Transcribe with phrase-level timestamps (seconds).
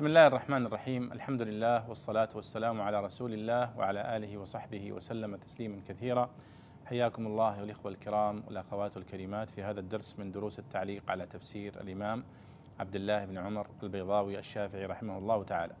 [0.00, 5.36] بسم الله الرحمن الرحيم الحمد لله والصلاة والسلام على رسول الله وعلى آله وصحبه وسلم
[5.36, 6.30] تسليما كثيرا
[6.86, 12.24] حياكم الله والإخوة الكرام والأخوات الكريمات في هذا الدرس من دروس التعليق على تفسير الإمام
[12.80, 15.74] عبد الله بن عمر البيضاوي الشافعي رحمه الله تعالى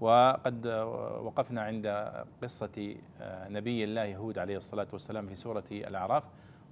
[0.00, 0.66] وقد
[1.22, 2.12] وقفنا عند
[2.42, 2.96] قصة
[3.48, 6.24] نبي الله هود عليه الصلاة والسلام في سورة الأعراف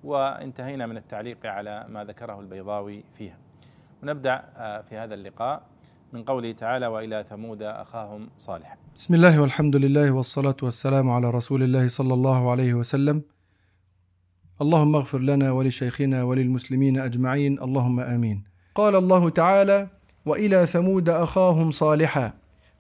[0.05, 3.39] وانتهينا من التعليق على ما ذكره البيضاوي فيها
[4.03, 4.45] ونبدأ
[4.89, 5.63] في هذا اللقاء
[6.13, 8.77] من قوله تعالى وإلى ثمود أخاهم صالحا.
[8.97, 13.23] بسم الله والحمد لله والصلاة والسلام على رسول الله صلى الله عليه وسلم.
[14.63, 18.45] اللهم اغفر لنا ولشيخنا وللمسلمين أجمعين اللهم آمين.
[18.75, 19.89] قال الله تعالى:
[20.27, 22.33] وإلى ثمود أخاهم صالحا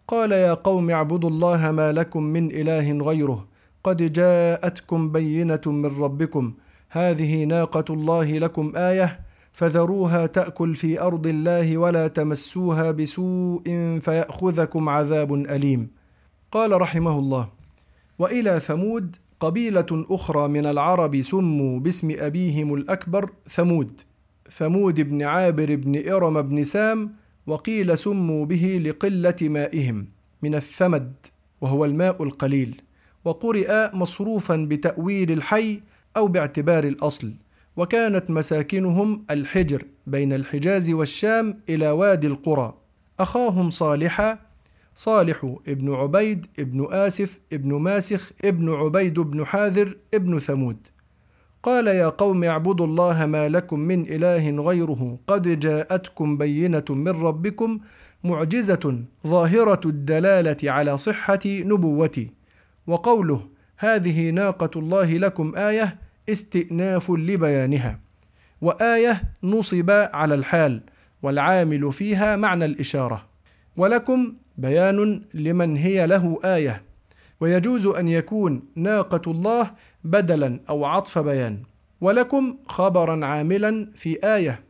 [0.08, 3.48] قال يا قوم اعبدوا الله ما لكم من إله غيره
[3.84, 6.54] قد جاءتكم بينة من ربكم
[6.88, 9.20] هذه ناقة الله لكم آية
[9.58, 13.62] فذروها تأكل في أرض الله ولا تمسوها بسوء
[14.00, 15.88] فيأخذكم عذاب أليم.
[16.52, 17.48] قال رحمه الله
[18.18, 24.00] وإلى ثمود قبيلة أخرى من العرب سموا باسم أبيهم الأكبر ثمود
[24.50, 27.12] ثمود بن عابر بن إرم بن سام
[27.46, 30.06] وقيل سموا به لقلة مائهم
[30.42, 31.12] من الثمد
[31.60, 32.80] وهو الماء القليل
[33.24, 35.80] وقرئ مصروفا بتأويل الحي
[36.16, 37.32] أو باعتبار الأصل.
[37.78, 42.74] وكانت مساكنهم الحجر بين الحجاز والشام إلى وادي القرى.
[43.20, 44.38] أخاهم صالحا
[44.94, 50.76] صالح ابن عبيد ابن آسف ابن ماسخ ابن عبيد بن حاذر ابن ثمود.
[51.62, 57.78] قال يا قوم اعبدوا الله ما لكم من إله غيره قد جاءتكم بينة من ربكم
[58.24, 62.30] معجزة ظاهرة الدلالة على صحة نبوتي.
[62.86, 63.40] وقوله
[63.76, 67.98] هذه ناقة الله لكم آية استئناف لبيانها.
[68.60, 70.80] وآية نصب على الحال
[71.22, 73.26] والعامل فيها معنى الإشارة.
[73.76, 76.82] ولكم بيان لمن هي له آية.
[77.40, 79.70] ويجوز أن يكون ناقة الله
[80.04, 81.62] بدلا أو عطف بيان.
[82.00, 84.60] ولكم خبرا عاملا في آية.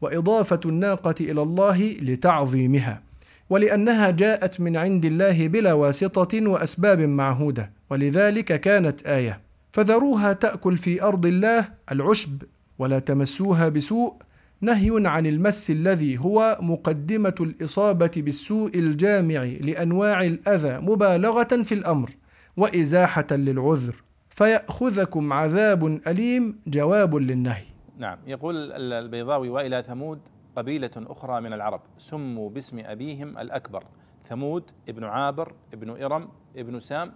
[0.00, 3.02] وإضافة الناقة إلى الله لتعظيمها.
[3.50, 7.70] ولأنها جاءت من عند الله بلا واسطة وأسباب معهودة.
[7.90, 9.43] ولذلك كانت آية.
[9.74, 12.42] فذروها تأكل في أرض الله العشب
[12.78, 14.14] ولا تمسوها بسوء.
[14.60, 22.10] نهي عن المس الذي هو مقدمة الإصابة بالسوء الجامع لأنواع الأذى مبالغة في الأمر
[22.56, 23.94] وإزاحة للعذر.
[24.30, 27.64] فيأخذكم عذاب أليم جواب للنهي.
[27.98, 30.18] نعم يقول البيضاوي وإلى ثمود
[30.56, 31.80] قبيلة أخرى من العرب.
[31.98, 33.84] سموا باسم أبيهم الأكبر
[34.28, 37.12] ثمود ابن عابر ابن إرم ابن سام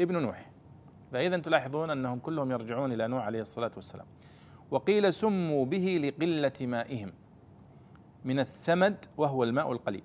[0.00, 0.50] ابن نوح.
[1.12, 4.06] فإذا تلاحظون أنهم كلهم يرجعون إلى نوح عليه الصلاة والسلام.
[4.70, 7.12] وقيل سموا به لقلة مائهم
[8.24, 10.04] من الثمد وهو الماء القليل.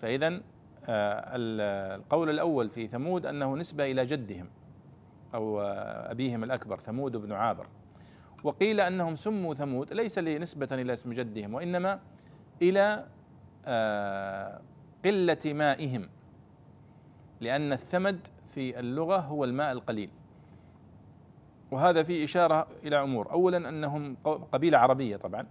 [0.00, 0.40] فإذا
[0.88, 4.48] القول الأول في ثمود أنه نسبة إلى جدهم
[5.34, 5.60] أو
[6.10, 7.66] أبيهم الأكبر ثمود بن عابر.
[8.44, 12.00] وقيل أنهم سموا ثمود ليس لنسبة إلى اسم جدهم وإنما
[12.62, 13.06] إلى
[15.04, 16.08] قلة مائهم
[17.40, 20.10] لأن الثمد في اللغة هو الماء القليل.
[21.70, 23.32] وهذا فيه إشارة إلى أمور.
[23.32, 24.16] أولا أنهم
[24.52, 25.46] قبيلة عربية طبعا.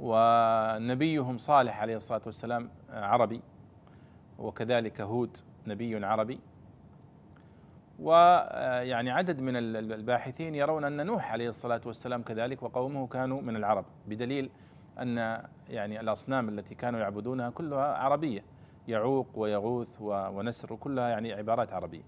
[0.00, 3.40] ونبيهم صالح عليه الصلاة والسلام عربي.
[4.38, 5.36] وكذلك هود
[5.66, 6.38] نبي عربي.
[8.00, 13.84] ويعني عدد من الباحثين يرون أن نوح عليه الصلاة والسلام كذلك وقومه كانوا من العرب.
[14.08, 14.50] بدليل
[14.98, 18.51] أن يعني الأصنام التي كانوا يعبدونها كلها عربية.
[18.88, 22.02] يعوق ويغوث ونسر كلها يعني عبارات عربية.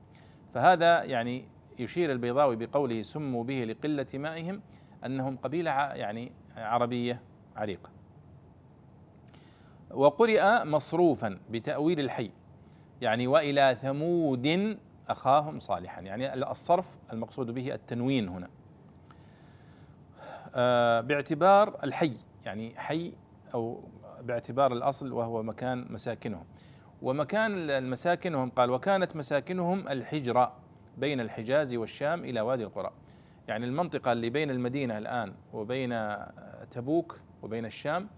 [0.55, 1.45] فهذا يعني
[1.79, 4.61] يشير البيضاوي بقوله سموا به لقلة مائهم
[5.07, 7.21] أنهم قبيلة يعني عربية
[7.57, 7.91] عريقة.
[9.91, 12.31] وقرئ مصروفا بتأويل الحي
[13.01, 14.77] يعني وإلى ثمود
[15.09, 16.01] أخاهم صالحا.
[16.01, 18.49] يعني الصرف المقصود به التنوين هنا.
[21.01, 22.17] باعتبار الحي
[22.47, 23.13] يعني حي
[23.55, 23.81] أو
[24.23, 26.45] باعتبار الأصل وهو مكان مساكنهم.
[27.05, 30.53] ومكان المساكنهم قال وكانت مساكنهم الحجرة
[30.99, 32.91] بين الحجاز والشام إلى وادي القرى.
[33.49, 36.17] يعني المنطقة اللي بين المدينة الآن وبين
[36.71, 38.09] تبوك وبين الشام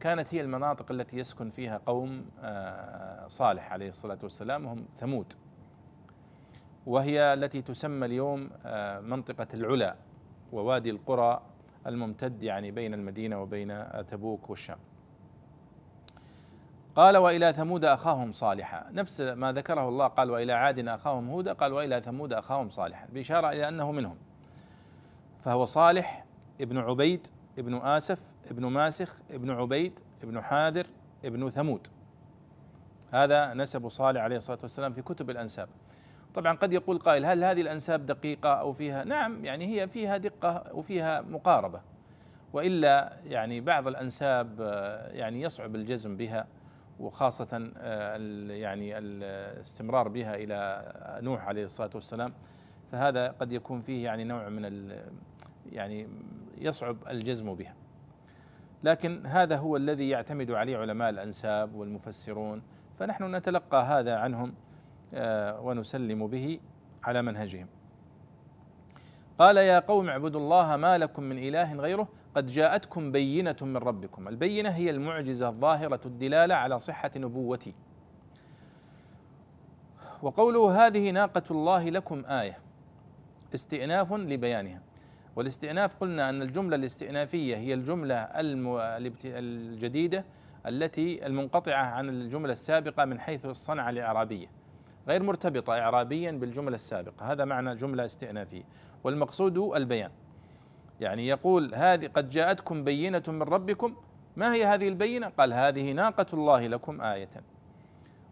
[0.00, 2.26] كانت هي المناطق التي يسكن فيها قوم
[3.28, 5.32] صالح عليه الصلاة والسلام وهم ثمود.
[6.86, 8.50] وهي التي تسمى اليوم
[9.08, 9.96] منطقة العلا
[10.52, 11.42] ووادي القرى
[11.86, 14.78] الممتد يعني بين المدينة وبين تبوك والشام.
[16.96, 18.86] قال وإلى ثمود أخاهم صالحا.
[18.92, 23.06] نفس ما ذكره الله قال وإلى عاد أخاهم هودا قال وإلى ثمود أخاهم صالحا.
[23.12, 24.16] بإشارة إلى أنه منهم.
[25.40, 26.24] فهو صالح
[26.60, 27.26] ابن عبيد
[27.58, 30.86] ابن آسف ابن ماسخ ابن عبيد ابن حاذر
[31.24, 31.86] ابن ثمود.
[33.10, 35.68] هذا نسب صالح عليه الصلاة والسلام في كتب الأنساب.
[36.34, 40.64] طبعا قد يقول قائل هل هذه الأنساب دقيقة أو فيها؟ نعم يعني هي فيها دقة
[40.72, 41.80] وفيها مقاربة.
[42.52, 46.46] وإلا يعني بعض الأنساب آه، يعني يصعب الجزم بها.
[47.00, 48.16] وخاصة آه،
[48.50, 50.92] يعني الاستمرار بها إلى
[51.22, 52.32] نوح عليه الصلاة والسلام.
[52.92, 54.92] فهذا قد يكون فيه يعني نوع من
[55.72, 56.08] يعني
[56.58, 57.74] يصعب الجزم بها.
[58.84, 62.62] لكن هذا هو الذي يعتمد عليه علماء الأنساب والمفسرون.
[62.98, 64.54] فنحن نتلقى هذا عنهم
[65.14, 66.60] آه، ونسلم به
[67.04, 67.66] على منهجهم.
[69.38, 74.28] قال يا قوم اعبدوا الله ما لكم من إله غيره قد جاءتكم بينة من ربكم.
[74.28, 77.74] البينة هي المعجزة الظاهرة الدلالة على صحة نبوتي.
[80.22, 82.58] وقوله هذه ناقة الله لكم آية
[83.54, 84.82] استئناف لبيانها.
[85.36, 88.16] والاستئناف قلنا أن الجملة الاستئنافية هي الجملة
[89.24, 90.24] الجديدة
[90.66, 94.46] التي المنقطعة عن الجملة السابقة من حيث الصنعة الإعرابية.
[95.08, 97.32] غير مرتبطة إعرابيا بالجملة السابقة.
[97.32, 98.62] هذا معنى جملة استئنافية.
[99.04, 100.10] والمقصود البيان.
[101.00, 103.96] يعني يقول هذه قد جاءتكم بينة من ربكم.
[104.36, 107.30] ما هي هذه البينة؟ قال هذه ناقة الله لكم آية.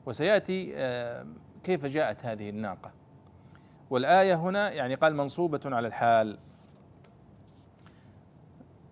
[0.07, 1.27] وسيأتي آه،
[1.65, 2.91] كيف جاءت هذه الناقة؟
[3.91, 6.39] والآية هنا يعني قال منصوبة على الحال.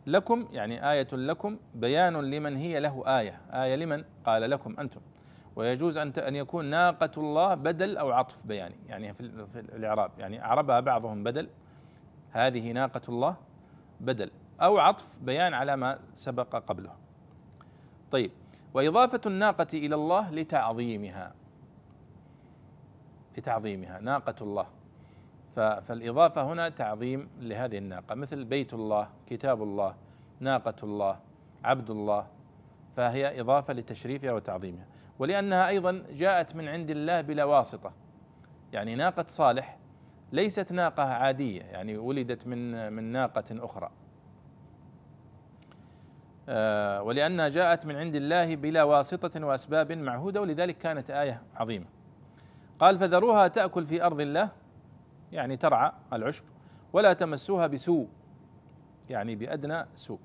[0.06, 3.40] لكم يعني آية لكم بيان لمن هي له آية.
[3.52, 5.00] آية لمن؟ قال لكم أنتم.
[5.56, 8.76] ويجوز أن أن يكون ناقة الله بدل أو عطف بياني.
[8.88, 9.20] يعني في
[9.54, 10.10] الإعراب.
[10.18, 11.48] يعني أعربها بعضهم بدل.
[12.30, 13.36] هذه ناقة الله
[14.00, 14.30] بدل
[14.60, 16.92] أو عطف بيان على ما سبق قبله.
[18.10, 18.30] طيب.
[18.74, 21.34] وإضافة الناقة إلى الله لتعظيمها.
[23.38, 24.00] لتعظيمها.
[24.00, 24.66] ناقة الله.
[25.56, 28.14] فالإضافة هنا تعظيم لهذه الناقة.
[28.14, 29.94] مثل بيت الله كتاب الله
[30.40, 31.18] ناقة الله
[31.64, 32.26] عبد الله.
[32.96, 34.89] فهي إضافة لتشريفها وتعظيمها.
[35.20, 37.92] ولأنها أيضا جاءت من عند الله بلا واسطة.
[38.72, 39.78] يعني ناقة صالح
[40.32, 43.90] ليست ناقة عادية يعني ولدت من من ناقة أخرى.
[46.48, 51.86] آه، ولأنها جاءت من عند الله بلا واسطة وأسباب معهودة ولذلك كانت آية عظيمة.
[52.78, 54.48] قال فذروها تأكل في أرض الله.
[55.32, 56.44] يعني ترعى العشب.
[56.92, 58.08] ولا تمسوها بسوء.
[59.10, 60.20] يعني بأدنى سوء.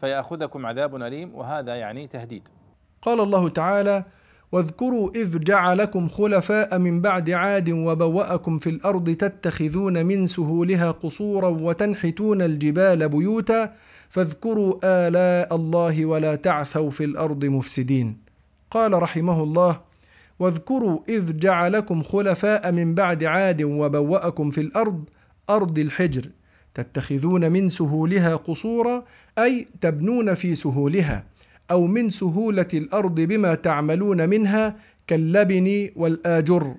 [0.00, 1.34] فيأخذكم عذاب أليم.
[1.34, 2.48] وهذا يعني تهديد.
[3.02, 4.04] قال الله تعالى
[4.52, 12.42] واذكروا إذ جعلكم خلفاء من بعد عاد وبوأكم في الأرض تتخذون من سهولها قصورا وتنحتون
[12.42, 13.74] الجبال بيوتا
[14.08, 18.16] فاذكروا آلاء الله ولا تعثوا في الأرض مفسدين.
[18.70, 19.80] قال رحمه الله
[20.38, 25.04] واذكروا إذ جعلكم خلفاء من بعد عاد وبوأكم في الأرض
[25.50, 26.26] أرض الحجر
[26.74, 29.04] تتخذون من سهولها قصورا
[29.38, 31.24] أي تبنون في سهولها.
[31.70, 34.76] أو من سهولة الأرض بما تعملون منها
[35.06, 36.74] كاللبن والآجر.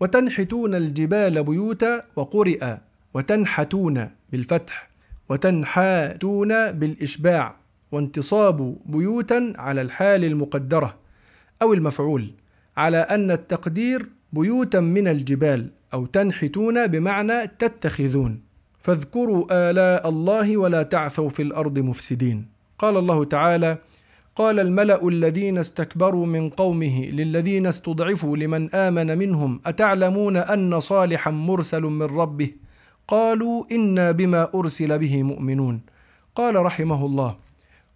[0.00, 2.76] وتنحتون الجبال بيوتا وقرئ
[3.14, 4.90] وتنحتون بالفتح
[5.28, 7.56] وتنحاتون بالإشباع
[7.92, 10.94] وانتصاب بيوتا على الحال المقدرة
[11.62, 12.30] أو المفعول
[12.76, 18.40] على أن التقدير بيوتا من الجبال أو تنحتون بمعنى تتخذون.
[18.82, 22.46] فاذكروا آلاء الله ولا تعثوا في الأرض مفسدين.
[22.78, 23.78] قال الله تعالى
[24.36, 31.82] قال الملأ الذين استكبروا من قومه للذين استضعفوا لمن آمن منهم أتعلمون أن صالحا مرسل
[31.82, 32.50] من ربه؟
[33.08, 35.80] قالوا إنا بما أرسل به مؤمنون.
[36.34, 37.36] قال رحمه الله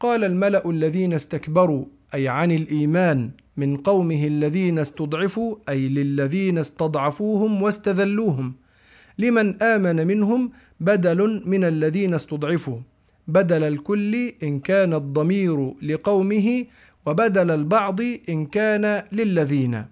[0.00, 8.54] قال الملأ الذين استكبروا أي عن الإيمان من قومه الذين استضعفوا أي للذين استضعفوهم واستذلوهم.
[9.18, 12.78] لمن آمن منهم بدل من الذين استضعفوا.
[13.28, 16.64] بدل الكل إن كان الضمير لقومه
[17.06, 19.84] وبدل البعض إن كان للذين.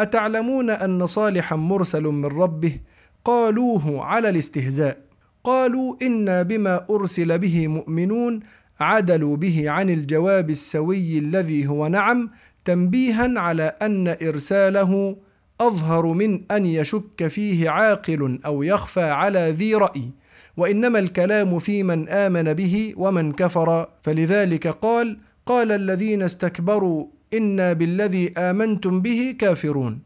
[0.00, 2.80] أتعلمون أن صالحا مرسل من ربه؟
[3.24, 4.98] قالوه على الاستهزاء.
[5.44, 8.40] قالوا إنا بما أرسل به مؤمنون
[8.80, 12.30] عدلوا به عن الجواب السوي الذي هو نعم
[12.64, 15.16] تنبيها على أن إرساله
[15.60, 20.10] أظهر من أن يشك فيه عاقل أو يخفى على ذي رأي.
[20.56, 23.88] وإنما الكلام في من آمن به ومن كفر.
[24.02, 29.98] فلذلك قال قال الذين استكبروا أنا بالذي آمنتم به كافرون.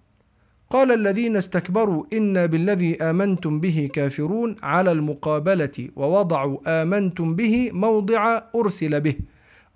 [0.70, 9.00] قال الذين استكبروا أنا بالذي آمنتم به كافرون على المقابلة ووضعوا آمنتم به موضع أرسل
[9.00, 9.14] به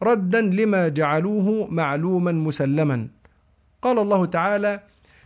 [0.03, 3.09] ردا لما جعلوه معلوما مسلما.
[3.83, 4.81] قال الله تعالى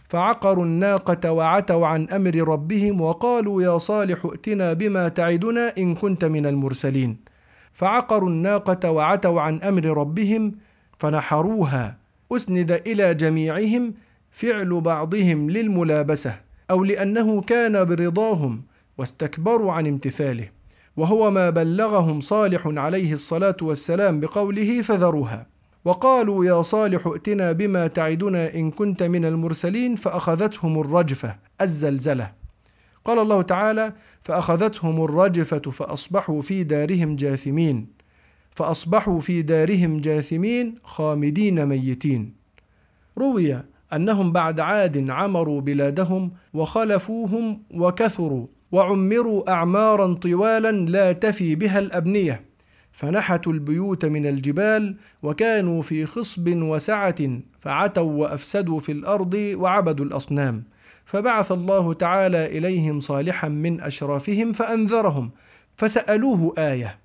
[0.09, 6.47] فعقروا الناقة وعتوا عن أمر ربهم وقالوا يا صالح ائتنا بما تعدنا إن كنت من
[6.47, 7.17] المرسلين.
[7.73, 10.55] فعقروا الناقة وعتوا عن أمر ربهم
[10.99, 11.97] فنحروها
[12.33, 13.95] أسند إلى جميعهم
[14.31, 16.35] فعل بعضهم للملابسة
[16.71, 18.63] أو لأنه كان برضاهم
[18.99, 20.49] واستكبروا عن امتثاله
[20.97, 25.47] وهو ما بلغهم صالح عليه الصلاة والسلام بقوله فذروها.
[25.87, 32.33] وقالوا يا صالح ائتنا بما تعدنا إن كنت من المرسلين فأخذتهم الرجفة الزلزلة.
[33.05, 37.87] قال الله تعالى فأخذتهم الرجفة فأصبحوا في دارهم جاثمين.
[38.51, 42.35] فأصبحوا في دارهم جاثمين خامدين ميتين.
[43.19, 43.63] روي
[43.93, 52.56] أنهم بعد عاد عمروا بلادهم وخلفوهم وكثروا وعمروا أعمارا طوالا لا تفي بها الأبنية.
[52.97, 60.65] فنحتوا البيوت من الجبال وكانوا في خصب وسعة فعتوا وأفسدوا في الأرض وعبدوا الأصنام.
[61.05, 65.31] فبعث الله تعالى إليهم صالحا من أشرافهم فأنذرهم
[65.77, 66.99] فسألوه آية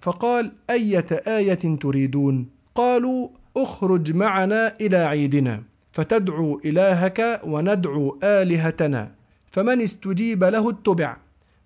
[0.00, 5.62] فقال أية آية تريدون؟ قالوا اخرج معنا إلى عيدنا
[5.92, 9.12] فتدعو إلهك وندعو آلهتنا
[9.50, 11.16] فمن استجيب له اتبع.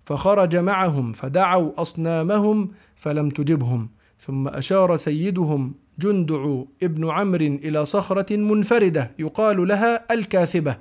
[0.05, 3.89] فخرج معهم فدعوا أصنامهم فلم تجبهم.
[4.19, 10.77] ثم أشار سيدهم جندع ابن عمرو إلى صخرة منفردة يقال لها الكاثبة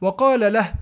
[0.00, 0.72] وقال له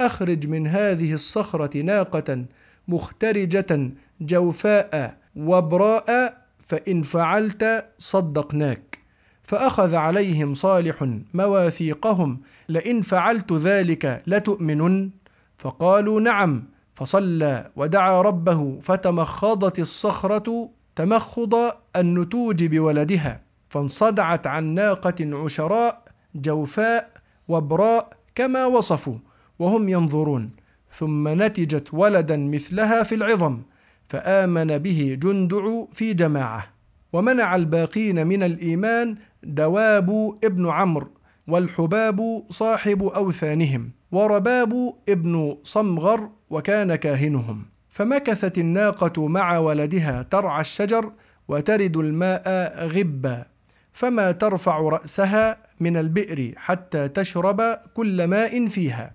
[0.00, 2.44] أخرج من هذه الصخرة ناقة
[2.88, 3.90] مخترجة
[4.20, 8.98] جوفاء وبراء فإن فعلت صدقناك.
[9.42, 15.10] فأخذ عليهم صالح مواثيقهم لئن فعلت ذلك لتؤمنن.
[15.58, 16.75] فقالوا نعم.
[16.96, 21.54] فصلى ودعا ربه فتمخضت الصخرة تمخض
[21.96, 26.02] النتوج بولدها فانصدعت عن ناقة عشراء
[26.34, 27.10] جوفاء
[27.48, 29.18] وبراء كما وصفوا
[29.58, 30.50] وهم ينظرون.
[30.92, 33.62] ثم نتجت ولدا مثلها في العظم
[34.08, 36.66] فآمن به جندع في جماعة.
[37.12, 41.08] ومنع الباقين من الإيمان دواب ابن عمرو.
[41.48, 47.64] والحباب صاحب أوثانهم ورباب ابن صمغر وكان كاهنهم.
[47.90, 51.12] فمكثت الناقة مع ولدها ترعى الشجر
[51.48, 52.48] وترد الماء
[52.86, 53.44] غبا
[53.92, 59.14] فما ترفع رأسها من البئر حتى تشرب كل ماء فيها.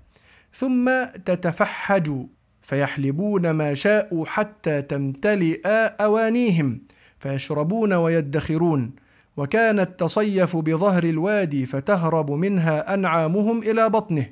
[0.54, 0.90] ثم
[1.26, 2.26] تتفحج
[2.62, 5.68] فيحلبون ما شاءوا حتى تمتلئ
[6.02, 6.82] أوانيهم
[7.20, 8.92] فيشربون ويدخرون.
[9.38, 14.26] وكانت تصيف بظهر الوادي فتهرب منها أنعامهم إلى بطنه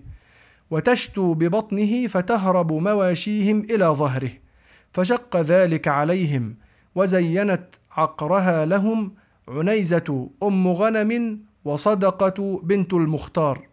[0.71, 4.31] وتشتو ببطنه فتهرب مواشيهم إلى ظهره
[4.93, 6.55] فشق ذلك عليهم
[6.95, 9.13] وزينت عقرها لهم
[9.47, 13.67] عنيزة أم غنم وصدقة بنت المختار.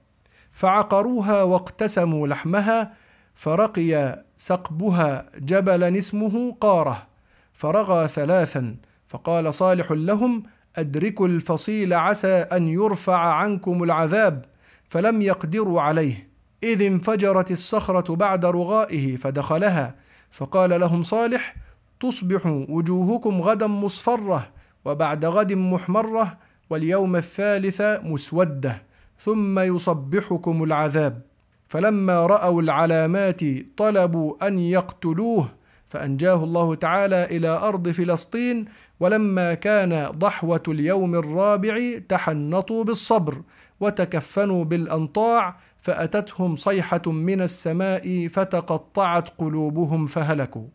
[0.52, 2.92] فعقروها واقتسموا لحمها
[3.34, 7.06] فرقي سقبها جبلا اسمه قارة
[7.52, 8.76] فرغى ثلاثا
[9.08, 10.42] فقال صالح لهم
[10.78, 14.44] ادركوا الفصيل عسى أن يرفع عنكم العذاب
[14.88, 16.28] فلم يقدروا عليه.
[16.62, 19.94] إذ انفجرت الصخرة بعد رغائه فدخلها
[20.30, 21.56] فقال لهم صالح
[22.00, 24.48] تصبح وجوهكم غدا مصفرة
[24.84, 26.38] وبعد غد محمرة
[26.70, 28.82] واليوم الثالث مسودة
[29.20, 31.22] ثم يصبحكم العذاب.
[31.68, 33.40] فلما رأوا العلامات
[33.76, 35.48] طلبوا أن يقتلوه
[35.86, 38.64] فأنجاه الله تعالى إلى أرض فلسطين
[39.00, 43.42] ولما كان ضحوة اليوم الرابع تحنطوا بالصبر
[43.80, 50.66] وتكفنوا بالأنطاع فأتتهم صيحة من السماء فتقطعت قلوبهم فهلكوا.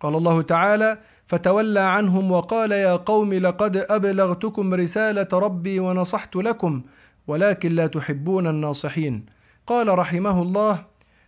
[0.00, 6.82] قال الله تعالى فتولى عنهم وقال يا قوم لقد أبلغتكم رسالة ربي ونصحت لكم
[7.26, 9.26] ولكن لا تحبون الناصحين
[9.66, 10.84] قال رحمه الله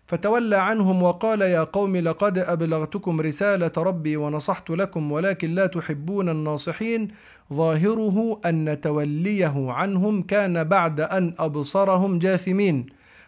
[0.07, 7.09] فتولى عنهم وقال يا قوم لقد أبلغتكم رسالة ربي ونصحت لكم ولكن لا تحبون الناصحين.
[7.53, 12.87] ظاهره أن توليه عنهم كان بعد أن أبصرهم جاثمين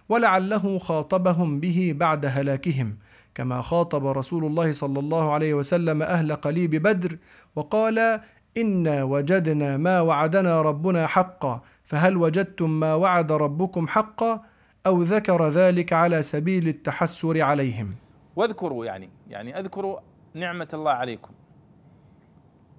[0.08, 2.96] ولعله خاطبهم به بعد هلاكهم.
[3.34, 7.18] كما خاطب رسول الله صلى الله عليه وسلم أهل قليب بدر
[7.56, 8.20] وقال
[8.56, 14.42] إنا وجدنا ما وعدنا ربنا حقا فهل وجدتم ما وعد ربكم حقا؟
[14.88, 17.94] أو ذكر ذلك على سبيل التحسر عليهم.
[18.36, 19.98] واذكروا يعني يعني أذكروا
[20.34, 21.32] نعمة الله عليكم.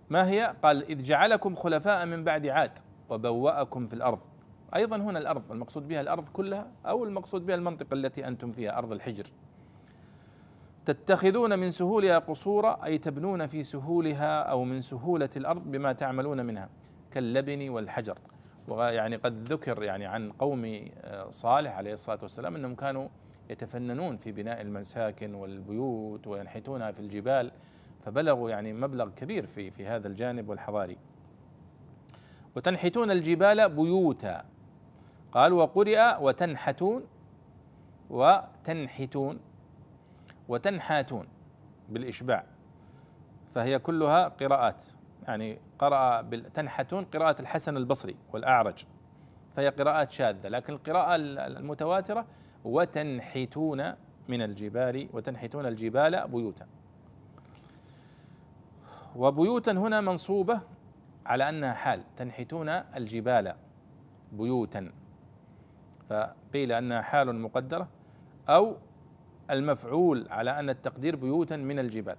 [0.09, 4.19] ما هي؟ قال إذ جعلكم خلفاء من بعد عاد وبوأكم في الأرض.
[4.75, 8.91] أيضا هنا الأرض المقصود بها الأرض كلها أو المقصود بها المنطقة التي أنتم فيها أرض
[8.91, 9.25] الحجر.
[10.85, 16.69] تتخذون من سهولها قصورا أي تبنون في سهولها أو من سهولة الأرض بما تعملون منها
[17.11, 18.17] كاللبن والحجر.
[18.71, 23.07] ويعني قد ذكر يعني عن قوم آه، صالح عليه الصلاة والسلام إنهم كانوا
[23.49, 27.51] يتفننون في بناء المساكن والبيوت وينحتونها في الجبال
[28.05, 30.97] فبلغوا يعني مبلغ كبير في في هذا الجانب والحضاري.
[32.55, 34.43] وتنحتون الجبال بيوتا
[35.31, 37.03] قال وقرئ وتنحتون
[38.09, 39.39] وتنحتون
[40.47, 41.27] وتنحاتون
[41.89, 42.43] بالإشباع
[43.51, 44.83] فهي كلها قراءات
[45.29, 46.21] يعني قرأ
[46.53, 48.85] تنحتون قراءة الحسن البصري والأعرج
[49.55, 52.25] فهي قراءات شاذة لكن القراءة المتواترة
[52.65, 53.93] وتنحتون
[54.27, 56.67] من الجبال وتنحتون الجبال بيوتا.
[59.15, 60.61] وبيوتا هنا منصوبة
[61.25, 63.53] على أنها حال تنحتون الجبال
[64.31, 64.91] بيوتا.
[66.09, 67.87] فقيل أنها حال مقدرة
[68.49, 68.75] أو
[69.51, 72.17] المفعول على أن التقدير بيوتا من الجبال.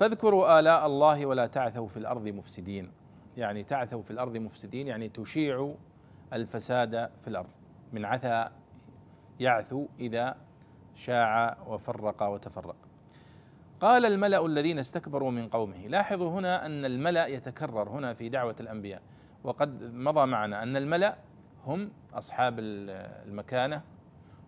[0.00, 2.92] فاذكروا آلاء الله ولا تعثوا في الأرض مفسدين.
[3.36, 5.74] يعني تعثوا في الأرض مفسدين يعني تشيعوا
[6.32, 7.50] الفساد في الأرض.
[7.92, 8.48] من عثى
[9.40, 10.36] يعثو إذا
[10.94, 12.76] شاع وفرق وتفرق.
[13.80, 19.02] قال الملأ الذين استكبروا من قومه لاحظوا هنا أن الملأ يتكرر هنا في دعوة الأنبياء.
[19.44, 21.16] وقد مضى معنا أن الملأ
[21.66, 23.82] هم أصحاب المكانة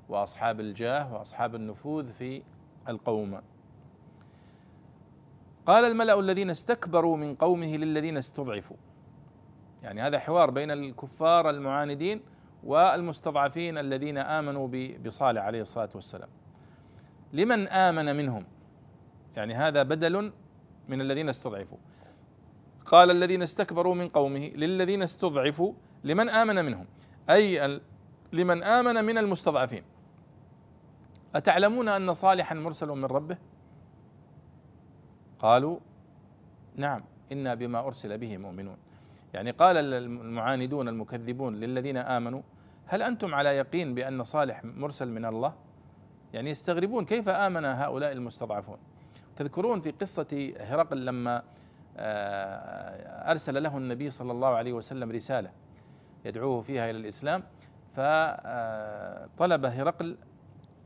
[0.09, 2.42] وأصحاب الجاه وأصحاب النفوذ في
[2.88, 3.40] القوم.
[5.66, 8.76] قال الملأ الذين استكبروا من قومه للذين استضعفوا.
[9.83, 12.21] يعني هذا حوار بين الكفار المعاندين
[12.64, 14.69] والمستضعفين الذين آمنوا
[15.04, 16.28] بصالح عليه الصلاة والسلام.
[17.33, 18.45] لمن آمن منهم؟
[19.37, 20.33] يعني هذا بدل
[20.88, 21.78] من الذين استضعفوا.
[22.85, 25.73] قال الذين استكبروا من قومه للذين استضعفوا.
[26.04, 26.87] لمن آمن منهم؟
[27.31, 27.81] أي
[28.33, 29.83] لمن آمن من المستضعفين.
[31.35, 33.37] أتعلمون أن صالحا مرسل من ربه؟
[35.42, 35.78] قالوا
[36.76, 38.76] نعم إنا بما أرسل به مؤمنون.
[39.34, 42.42] يعني قال المعاندون المكذبون للذين آمنوا
[42.87, 45.54] هل أنتم على يقين بأن صالح مرسل من الله؟
[46.34, 48.78] يعني يستغربون كيف آمن هؤلاء المستضعفون.
[49.36, 51.43] تذكرون في قصة هرقل لما
[51.97, 55.50] آه، أرسل له النبي صلى الله عليه وسلم رسالة
[56.25, 57.43] يدعوه فيها إلى الإسلام
[57.97, 60.17] فطلب هرقل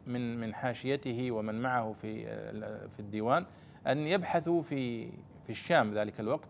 [0.06, 3.46] من من حاشيته ومن معه في آه، في الديوان
[3.86, 5.10] أن يبحثوا في
[5.44, 6.48] في الشام ذلك الوقت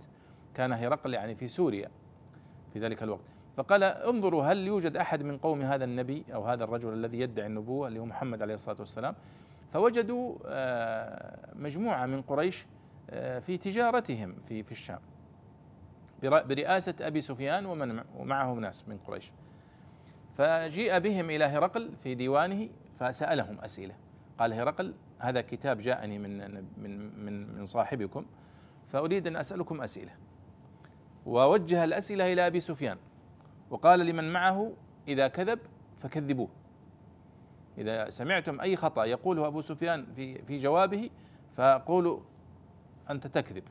[0.54, 1.90] كان هرقل يعني في سوريا
[2.72, 3.24] في ذلك الوقت.
[3.56, 7.88] فقال انظروا هل يوجد أحد من قوم هذا النبي أو هذا الرجل الذي يدعي النبوة
[7.88, 9.14] اللي هو محمد عليه الصلاة والسلام؟
[9.72, 12.66] فوجدوا آه، مجموعة من قريش
[13.10, 14.98] آه، في تجارتهم في في الشام
[16.22, 19.32] برئاسة أبي سفيان ومن ومعه ناس من قريش.
[20.36, 23.94] فجيء بهم إلى هرقل في ديوانه فسألهم أسئلة.
[24.38, 28.26] قال هرقل هذا كتاب جاءني من من من من صاحبكم
[28.88, 30.12] فأريد أن أسألكم أسئلة.
[31.26, 32.98] ووجه الأسئلة إلى أبي سفيان.
[33.70, 34.72] وقال لمن معه
[35.08, 35.58] إذا كذب
[35.98, 36.48] فكذبوه.
[37.78, 41.10] إذا سمعتم أي خطأ يقوله أبو سفيان في في جوابه
[41.56, 42.20] فقولوا
[43.10, 43.64] أنت تكذب.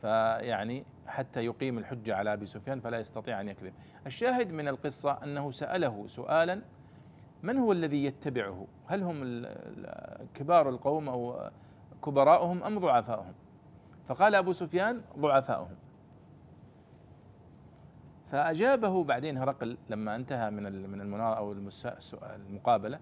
[0.00, 3.72] فيعني حتى يقيم الحجة على أبي سفيان فلا يستطيع أن يكذب.
[4.06, 6.62] الشاهد من القصة أنه سأله سؤالا
[7.42, 9.46] من هو الذي يتبعه؟ هل هم
[10.34, 11.50] كبار القوم أو
[12.04, 13.32] كبراؤهم أم ضعفاؤهم؟
[14.06, 15.76] فقال أبو سفيان ضعفاؤهم.
[18.26, 21.52] فأجابه بعدين هرقل لما انتهى من من أو
[22.22, 22.98] المقابلة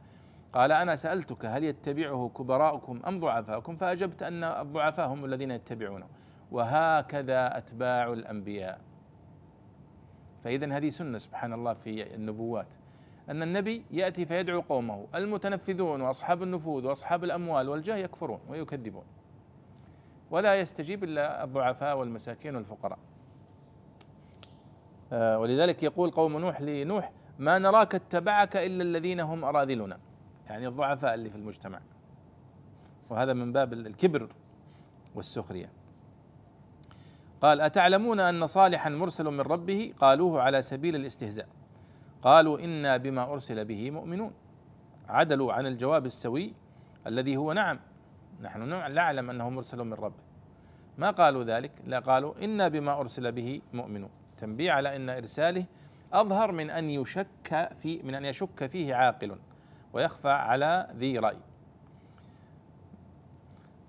[0.53, 6.07] قال أنا سألتك هل يتبعه كبراؤكم أم ضعفاؤكم؟ فأجبت أن الضعفاء هم الذين يتبعونه.
[6.53, 8.81] وهكذا أتباع الأنبياء.
[10.45, 12.67] فإذا هذه سنة سبحان الله في النبوات.
[13.31, 19.05] أن النبي يأتي فيدعو قومه المتنفذون وأصحاب النفوذ وأصحاب الأموال والجاه يكفرون ويكذبون.
[20.31, 22.99] ولا يستجيب إلا الضعفاء والمساكين والفقراء.
[25.13, 29.99] آه، ولذلك يقول قوم نوح لنوح ما نراك اتبعك إلا الذين هم أراذلنا.
[30.47, 31.81] يعني الضعفاء اللي في المجتمع.
[33.11, 34.29] وهذا من باب الكبر
[35.15, 35.71] والسخرية.
[37.41, 41.49] قال أتعلمون أن صالحا مرسل من ربه؟ قالوه على سبيل الاستهزاء.
[42.23, 44.33] قالوا إنا بما أرسل به مؤمنون.
[45.09, 46.55] عدلوا عن الجواب السوي
[47.07, 47.79] الذي هو نعم.
[48.43, 50.23] نحن نعلم أنه مرسل من ربه
[50.99, 54.11] ما قالوا ذلك؟ لا قالوا إنا بما أرسل به مؤمنون.
[54.39, 55.65] تنبيه على أن إرساله
[56.13, 59.37] أظهر من أن يشك في من أن يشك فيه عاقل
[59.93, 61.39] ويخفى على ذي رأي.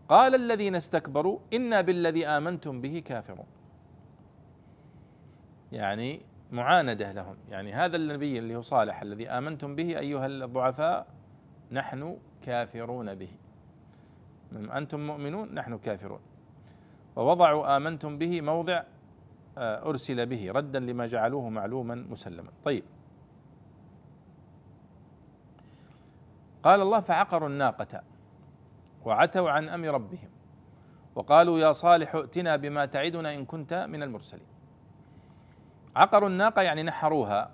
[0.10, 3.46] قال الذين استكبروا إنا بالذي آمنتم به كافرون.
[5.72, 7.38] يعني معاندة لهم.
[7.50, 11.08] يعني هذا النبي اللي هو صالح الذي آمنتم به أيها الضعفاء
[11.72, 13.30] نحن كافرون به.
[14.54, 16.20] أنتم مؤمنون نحن كافرون.
[17.16, 18.84] ووضعوا آمنتم به موضع
[19.58, 22.52] آه، أرسل به ردا لما جعلوه معلوما مسلما.
[22.66, 22.84] طيب.
[26.64, 28.04] قال الله فعقروا الناقة
[29.06, 30.30] وعتوا عن أمر ربهم
[31.16, 34.57] وقالوا يا صالح ائتنا بما تعدنا إن كنت من المرسلين.
[35.98, 37.52] عقروا الناقة يعني نحروها.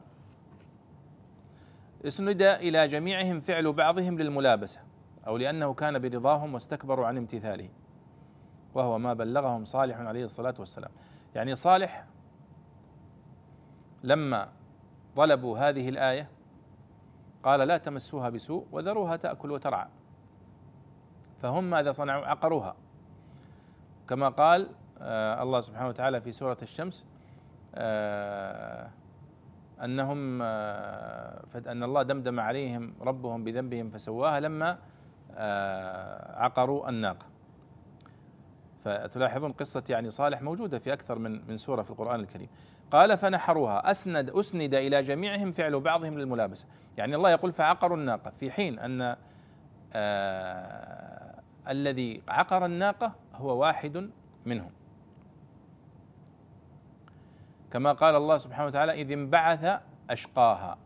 [2.07, 4.79] اسند إلى جميعهم فعل بعضهم للملابسة
[5.27, 7.69] أو لأنه كان برضاهم واستكبروا عن امتثاله
[8.73, 10.91] وهو ما بلغهم صالح عليه الصلاة والسلام.
[11.35, 12.05] يعني صالح
[14.03, 14.49] لما
[15.15, 16.29] طلبوا هذه الآية
[17.43, 19.87] قال لا تمسوها بسوء وذروها تأكل وترعى.
[21.41, 22.75] فهم ماذا صنعوا؟ عقروها.
[24.09, 27.05] كما قال آه الله سبحانه وتعالى في سورة الشمس
[27.75, 28.89] آه
[29.83, 34.77] أنهم آه أن الله دمدم عليهم ربهم بذنبهم فسواها لما
[35.35, 37.25] آه عقروا الناقه
[38.83, 42.47] فتلاحظون قصة يعني صالح موجودة في أكثر من من سورة في القرآن الكريم.
[42.91, 46.67] قال فنحروها أسند أسند إلى جميعهم فعل بعضهم للملابسة.
[46.97, 49.15] يعني الله يقول فعقروا الناقة في حين أن
[49.93, 54.09] آه الذي عقر الناقة هو واحد
[54.45, 54.71] منهم.
[57.73, 60.77] كما قال الله سبحانه وتعالى إذ انبعث أشقاها.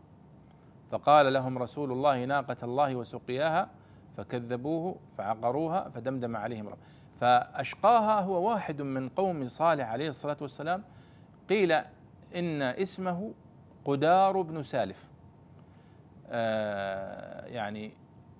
[0.90, 3.70] فقال لهم رسول الله ناقة الله وسقياها
[4.16, 6.78] فكذبوه فعقروها فدمدم عليهم رب.
[7.20, 10.84] فأشقاها هو واحد من قوم صالح عليه الصلاة والسلام.
[11.48, 11.72] قيل
[12.34, 13.34] إن اسمه
[13.84, 15.10] قدار بن سالف.
[16.26, 17.92] آه يعني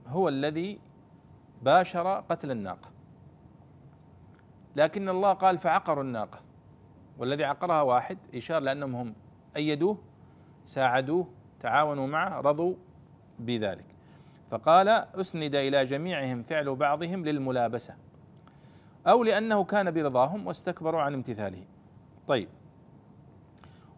[0.07, 0.79] هو الذي
[1.63, 2.91] باشر قتل الناقة.
[4.77, 6.48] لكن الله قال فعقروا الناقة.
[7.19, 9.15] والذي عقرها واحد إشارة لأنهم هم
[9.57, 9.99] أيدوه
[10.65, 11.29] ساعدوه
[11.61, 12.75] تعاونوا معه رضوا
[13.39, 13.85] بذلك.
[14.51, 17.95] فقال أسند إلى جميعهم فعل بعضهم للملابسة
[19.07, 21.65] أو لأنه كان برضاهم واستكبروا عن امتثاله.
[22.27, 22.49] طيب.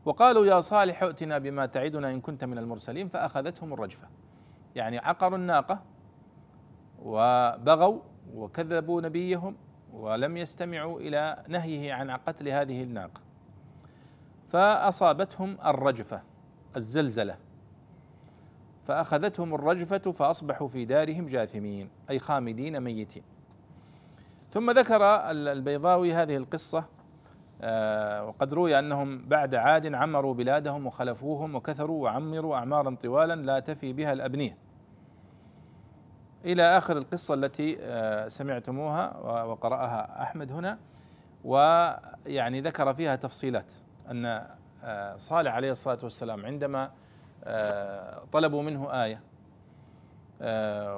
[0.05, 3.09] وقالوا يا صالح ائتنا بما تعدنا إن كنت من المرسلين.
[3.09, 4.09] فأخذتهم الرجفة.
[4.75, 5.83] يعني عقروا الناقة
[7.03, 8.01] وبغوا
[8.35, 9.57] وكذبوا نبيهم.
[9.95, 13.21] ولم يستمعوا إلى نهيه عن قتل هذه الناقه
[14.47, 16.23] فأصابتهم الرجفة
[16.77, 17.37] الزلزلة.
[18.85, 23.23] فأخذتهم الرجفة فأصبحوا في دارهم جاثمين أي خامدين ميتين.
[24.51, 26.85] ثم ذكر البيضاوي هذه القصة
[27.63, 33.93] آه، وقد روي أنهم بعد عاد عمروا بلادهم وخلفوهم وكثروا وعمروا اعمارا طوالا لا تفي
[33.93, 34.57] بها الأبنية.
[36.45, 40.79] إلى آخر القصة التي آه، سمعتموها وقرأها أحمد هنا
[41.45, 43.73] ويعني ذكر فيها تفصيلات.
[44.11, 44.47] أن
[44.85, 46.91] آه، صالح عليه الصلاة والسلام عندما
[47.45, 49.23] آه، طلبوا منه آية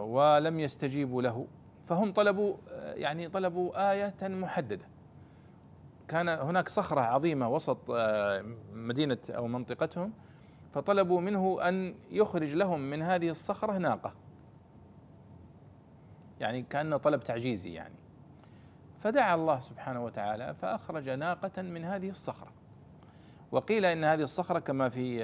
[0.00, 1.46] ولم يستجيبوا له
[1.86, 2.56] فهم طلبوا
[2.94, 4.84] يعني طلبوا آية محددة.
[6.08, 7.78] كان هناك صخرة عظيمة وسط
[8.72, 10.12] مدينة أو منطقتهم
[10.74, 14.21] فطلبوا منه أن يخرج لهم من هذه الصخرة ناقة.
[16.42, 17.94] يعني كأنه طلب تعجيزي يعني.
[18.98, 22.52] فدعا الله سبحانه وتعالى فأخرج ناقة من هذه الصخرة.
[23.52, 25.18] وقيل إن هذه الصخرة كما في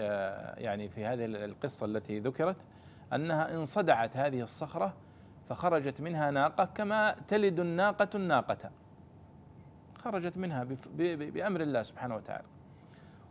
[0.57, 2.67] يعني في هذه القصة التي ذكرت
[3.13, 4.95] أنها انصدعت هذه الصخرة
[5.49, 8.71] فخرجت منها ناقة كما تلد الناقة الناقة.
[9.99, 10.67] خرجت منها
[11.17, 12.47] بأمر الله سبحانه وتعالى.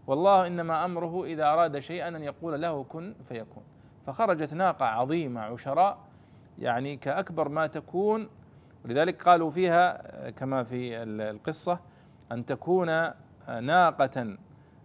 [0.08, 3.64] والله إنما أمره إذا أراد شيئا أن يقول له كن فيكون.
[4.06, 6.07] فخرجت ناقة عظيمة عشراء
[6.60, 8.30] يعني كأكبر ما تكون
[8.86, 11.80] لذلك قالوا فيها كما في القصة
[12.32, 12.88] أن تكون
[13.62, 14.38] ناقة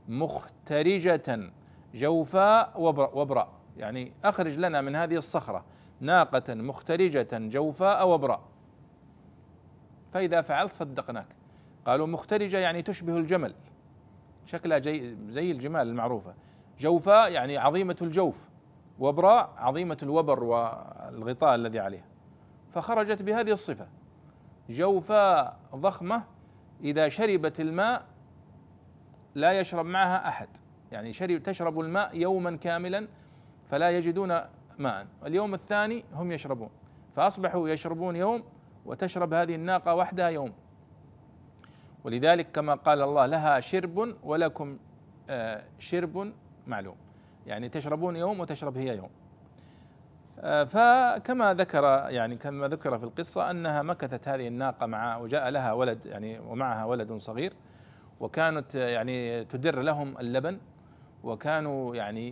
[0.08, 1.50] مخترجة
[1.94, 2.80] جوفاء
[3.20, 3.48] وبراء.
[3.76, 5.64] يعني أخرج لنا من هذه الصخرة.
[6.00, 8.42] ناقة مخترجة جوفاء وبراء.
[10.12, 11.26] فإذا فعلت صدقناك.
[11.86, 13.54] قالوا مخترجة يعني تشبه الجمل.
[14.46, 14.78] شكلها
[15.28, 16.34] زي الجمال المعروفة.
[16.78, 18.48] جوفاء يعني عظيمة الجوف.
[18.98, 22.04] وبراء عظيمة الوبر والغطاء الذي عليها
[22.70, 23.86] فخرجت بهذه الصفة.
[24.70, 26.24] جوفاء ضخمة
[26.80, 28.04] إذا شربت الماء
[29.34, 30.48] لا يشرب معها أحد.
[30.92, 33.08] يعني شرب تشرب الماء يوما كاملا
[33.70, 34.40] فلا يجدون
[34.78, 36.70] ماء اليوم الثاني هم يشربون.
[37.16, 38.44] فأصبحوا يشربون يوم
[38.86, 40.52] وتشرب هذه الناقة وحدها يوم.
[42.04, 44.78] ولذلك كما قال الله لها شرب ولكم
[45.30, 46.32] آه، شرب
[46.66, 46.96] معلوم.
[47.46, 49.10] يعني تشربون يوم وتشرب هي يوم.
[50.40, 55.72] آه، فكما ذكر يعني كما ذكر في القصة أنها مكثت هذه الناقة مع وجاء لها
[55.72, 57.52] ولد يعني ومعها ولد صغير
[58.20, 60.58] وكانت يعني تدر لهم اللبن
[61.24, 62.30] وكانوا يعني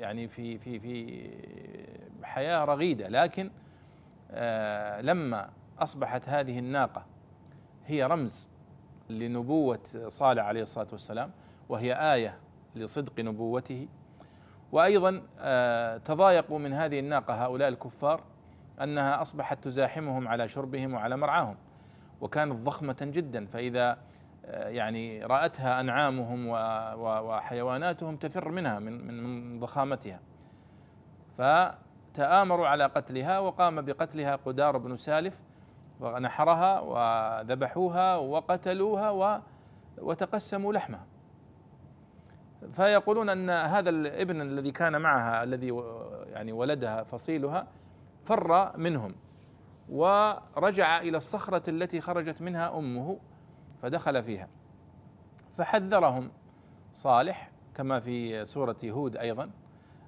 [0.00, 1.30] يعني في في في
[2.22, 3.08] حياة رغيدة.
[3.08, 3.50] لكن
[4.30, 7.06] آه، لما أصبحت هذه الناقة
[7.86, 8.50] هي رمز
[9.10, 11.30] لنبوة صالح عليه الصلاة والسلام
[11.68, 12.38] وهي آية
[12.74, 13.88] لصدق نبوته
[14.72, 18.20] وأيضا آه، تضايقوا من هذه الناقة هؤلاء الكفار
[18.82, 21.56] أنها أصبحت تزاحمهم على شربهم وعلى مرعاهم
[22.20, 23.46] وكانت ضخمة جدا.
[23.46, 23.98] فإذا
[24.44, 26.46] آه، يعني رأتها أنعامهم
[26.98, 30.20] وحيواناتهم تفر منها من من ضخامتها.
[31.38, 35.42] فتآمروا على قتلها وقام بقتلها قدار بن سالف
[36.00, 39.42] ونحرها وذبحوها وقتلوها
[39.98, 41.15] وتقسموا لحمها.
[42.72, 45.82] فيقولون أن هذا الابن الذي كان معها الذي
[46.26, 47.66] يعني ولدها فصيلها
[48.24, 49.14] فر منهم
[49.88, 53.18] ورجع إلى الصخرة التي خرجت منها أمه
[53.82, 54.48] فدخل فيها.
[55.52, 56.30] فحذرهم
[56.92, 59.50] صالح كما في سورة هود أيضا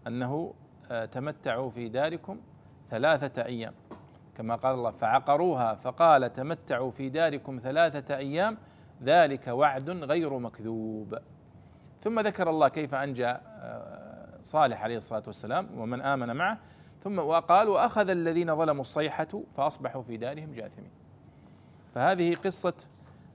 [0.07, 0.55] أنه
[0.91, 2.41] آه، تمتعوا في داركم
[2.91, 3.75] ثلاثة أيام.
[4.35, 8.59] كما قال الله فعقروها فقال تمتعوا في داركم ثلاثة أيام
[9.03, 11.19] ذلك وعد غير مكذوب.
[12.01, 16.59] ثم ذكر الله كيف أنجى آه، صالح عليه الصلاة والسلام ومن آمن معه.
[17.05, 20.91] ثم وقال وأخذ الذين ظلموا الصيحة فأصبحوا في دارهم جاثمين.
[21.95, 22.75] فهذه قصة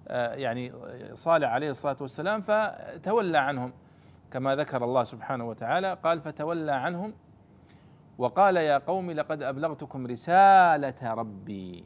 [0.08, 0.74] آه، يعني
[1.14, 3.74] صالح عليه الصلاة والسلام فتولى عنهم.
[4.32, 7.14] كما ذكر الله سبحانه وتعالى قال فتولى عنهم
[8.18, 11.86] وقال يا قوم لقد أبلغتكم رسالة ربي.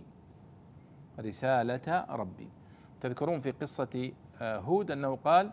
[1.19, 2.49] رسالة ربي.
[3.01, 4.11] تذكرون في قصة
[4.41, 5.51] آه، هود أنه قال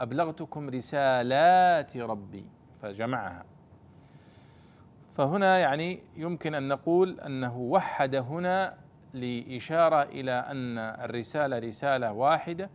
[0.00, 2.44] أبلغتكم رسالات ربي.
[2.82, 3.44] فجمعها.
[5.10, 8.74] فهنا يعني يمكن أن نقول أنه وحد هنا
[9.14, 12.70] لإشارة إلى أن الرسالة رسالة واحدة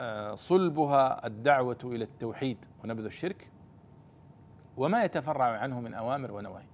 [0.00, 3.50] آه، صلبها الدعوة إلى التوحيد ونبذ الشرك
[4.76, 6.66] وما يتفرع عنه من أوامر ونواهي.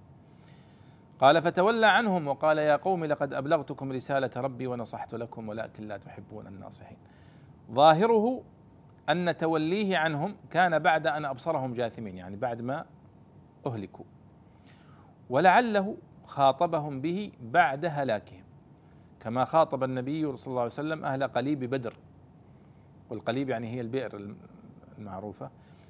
[1.19, 6.47] قال فتولى عنهم وقال يا قوم لقد أبلغتكم رسالة ربي ونصحت لكم ولكن لا تحبون
[6.47, 6.97] الناصحين.
[7.73, 8.43] ظاهره
[9.09, 12.85] أن توليه عنهم كان بعد أن أبصرهم جاثمين يعني بعد ما
[13.65, 14.05] أهلكوا.
[15.29, 18.43] ولعله خاطبهم به بعد هلاكهم.
[19.19, 21.93] كما خاطب النبي صلى الله عليه وسلم أهل قليب بدر.
[23.09, 24.35] والقليب يعني هي البئر
[24.97, 25.49] المعروفة.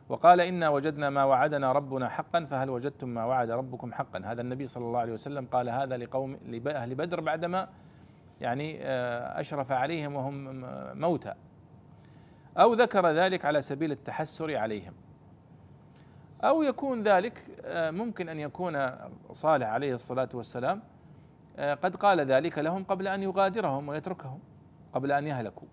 [0.10, 4.67] وقال إنا وجدنا ما وعدنا ربنا حقا فهل وجدتم ما وعد ربكم حقا؟ هذا النبي
[4.67, 7.70] صلى الله عليه وسلم قال هذا لقوم لاهل بدر بعدما
[8.41, 10.62] يعني آه، أشرف عليهم وهم
[11.00, 11.34] موتى.
[12.58, 14.94] أو ذكر ذلك على سبيل التحسر عليهم.
[16.44, 18.90] أو يكون ذلك آه، ممكن أن يكون
[19.32, 20.82] صالح عليه الصلاة والسلام
[21.58, 24.40] آه، قد قال ذلك لهم قبل أن يغادرهم ويتركهم
[24.94, 25.68] قبل أن يهلكوا.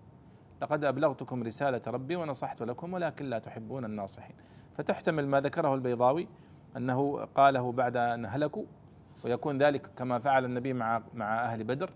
[0.61, 4.35] لقد أبلغتكم رسالة ربي ونصحت لكم ولكن لا تحبون الناصحين.
[4.73, 6.27] فتحتمل ما ذكره البيضاوي
[6.77, 8.65] أنه قاله بعد أن هلكوا
[9.23, 11.89] ويكون ذلك كما فعل النبي مع مع أهل بدر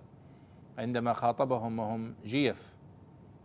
[0.78, 2.74] عندما خاطبهم وهم جيف.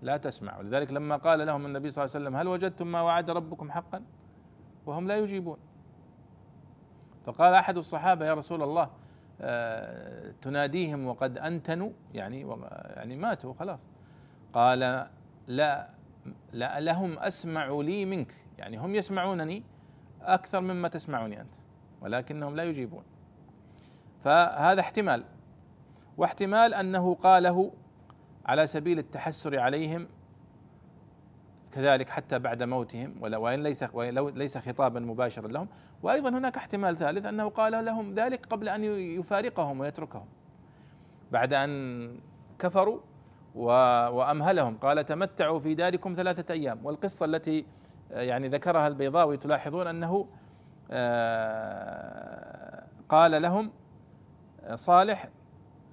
[0.02, 0.58] لا تسمع.
[0.58, 4.02] ولذلك لما قال لهم النبي صلى الله عليه وسلم هل وجدتم ما وعد ربكم حقا؟
[4.86, 5.58] وهم لا يجيبون.
[7.24, 8.90] فقال أحد الصحابة يا رسول الله
[9.40, 12.56] آه، تناديهم وقد أنتنوا يعني
[12.96, 13.80] يعني ماتوا خلاص.
[14.52, 15.08] قال
[15.46, 15.90] لا
[16.52, 18.34] لا لهم أسمع لي منك.
[18.58, 19.62] يعني هم يسمعونني
[20.22, 21.54] أكثر مما تسمعني أنت
[22.00, 23.02] ولكنهم لا يجيبون.
[24.20, 25.24] فهذا احتمال.
[26.16, 27.72] واحتمال أنه قاله
[28.48, 30.08] على سبيل التحسر عليهم
[31.72, 33.84] كذلك حتى بعد موتهم وإن ليس
[34.14, 35.68] ليس خطابا مباشرا لهم.
[36.02, 40.26] وأيضا هناك احتمال ثالث أنه قال لهم ذلك قبل أن يفارقهم ويتركهم.
[41.32, 42.20] بعد أن
[42.58, 43.00] كفروا
[43.54, 46.86] وأمهلهم قال تمتعوا في داركم ثلاثة أيام.
[46.86, 47.66] والقصة التي
[48.10, 50.26] يعني ذكرها البيضاوي تلاحظون أنه
[50.90, 53.70] آه، قال لهم
[54.74, 55.28] صالح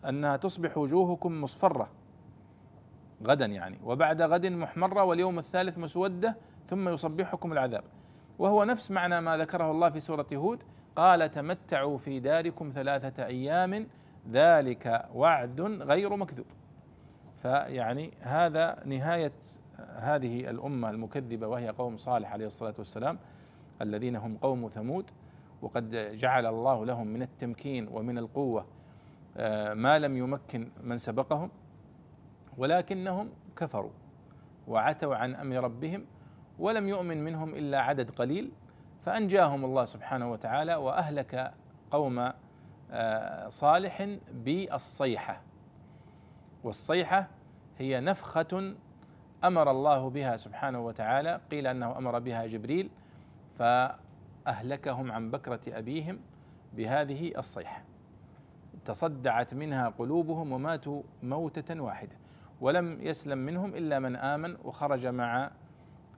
[0.09, 1.89] أنها تصبح وجوهكم مصفرة.
[3.25, 3.79] غدا يعني.
[3.83, 7.83] وبعد غد محمرة واليوم الثالث مسودة ثم يصبحكم العذاب.
[8.39, 10.63] وهو نفس معنى ما ذكره الله في سورة هود.
[10.95, 13.87] قال تمتعوا في داركم ثلاثة أيام
[14.31, 16.45] ذلك وعد غير مكذوب.
[17.41, 19.33] فيعني هذا نهاية
[19.95, 23.19] هذه الأمة المكذبة وهي قوم صالح عليه الصلاة والسلام
[23.81, 25.11] الذين هم قوم ثمود.
[25.61, 28.65] وقد جعل الله لهم من التمكين ومن القوة
[29.37, 31.51] آه، ما لم يمكن من سبقهم.
[32.57, 33.91] ولكنهم كفروا
[34.67, 36.05] وعتوا عن أمر ربهم
[36.59, 38.51] ولم يؤمن منهم إلا عدد قليل
[39.01, 41.53] فأنجاهم الله سبحانه وتعالى وأهلك
[41.91, 42.31] قوم
[42.91, 45.41] آه، صالح بالصيحة.
[46.63, 47.27] والصيحة
[47.77, 48.75] هي نفخة
[49.43, 52.89] أمر الله بها سبحانه وتعالى قيل أنه أمر بها جبريل
[53.57, 56.19] فأهلكهم عن بكرة أبيهم
[56.73, 57.83] بهذه الصيحة.
[58.85, 62.24] تصدعت منها قلوبهم وماتوا موتة واحدة.
[62.61, 65.51] ولم يسلم منهم إلا من آمن وخرج مع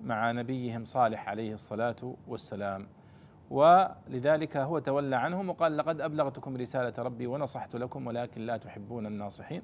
[0.02, 2.88] مع نبيهم صالح عليه الصلاة والسلام.
[3.50, 9.62] ولذلك هو تولى عنهم وقال لقد أبلغتكم رسالة ربي ونصحت لكم ولكن لا تحبون الناصحين.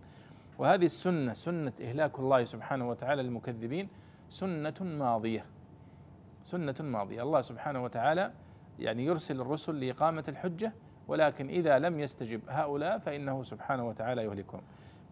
[0.58, 3.90] وهذه السنة سنة إهلاك الله سبحانه وتعالى للمكذبين
[4.30, 5.46] سنة ماضية.
[6.44, 7.24] سنة ماضية.
[7.24, 8.32] الله سبحانه وتعالى
[8.80, 10.74] يعني يرسل الرسل لإقامة الحجة
[11.08, 14.62] ولكن إذا لم يستجب هؤلاء فإنه سبحانه وتعالى يهلكهم.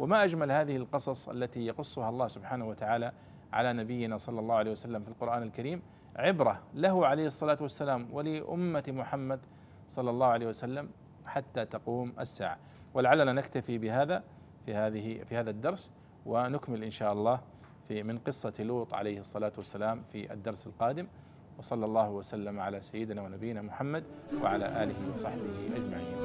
[0.01, 3.11] وما أجمل هذه القصص التي يقصها الله سبحانه وتعالى
[3.53, 5.81] على نبينا صلى الله عليه وسلم في القرآن الكريم
[6.15, 9.39] عبرة له عليه الصلاة والسلام ولأمة محمد
[9.87, 10.89] صلى الله عليه وسلم
[11.25, 12.57] حتى تقوم الساعة.
[12.93, 14.23] ولعلنا نكتفي بهذا
[14.65, 15.91] في هذه في هذا الدرس
[16.25, 17.39] ونكمل إن شاء الله
[17.87, 21.07] في من قصة لوط عليه الصلاة والسلام في الدرس القادم.
[21.59, 24.03] وصلى الله وسلم على سيدنا ونبينا محمد
[24.43, 26.15] وعلى آله وصحبه أجمعين.